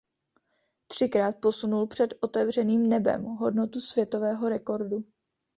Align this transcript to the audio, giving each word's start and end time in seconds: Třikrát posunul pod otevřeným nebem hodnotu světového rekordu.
Třikrát 0.87 1.35
posunul 1.39 1.87
pod 1.87 2.13
otevřeným 2.21 2.89
nebem 2.89 3.23
hodnotu 3.23 3.79
světového 3.79 4.49
rekordu. 4.49 5.03